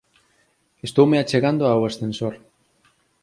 Estoume 0.87 1.17
achegando 1.19 1.63
ao 1.67 1.81
ascensor. 1.89 2.35